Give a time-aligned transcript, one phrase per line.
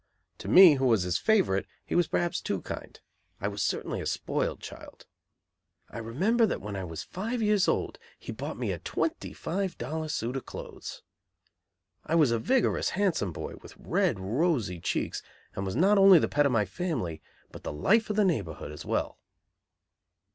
[0.39, 2.99] To me, who was his favorite, he was perhaps too kind.
[3.39, 5.05] I was certainly a spoiled child.
[5.91, 9.77] I remember that when I was five years old he bought me a twenty five
[9.77, 11.03] dollar suit of clothes.
[12.03, 15.21] I was a vigorous, handsome boy, with red, rosy cheeks
[15.55, 17.21] and was not only the pet of my family,
[17.51, 19.19] but the life of the neighborhood as well.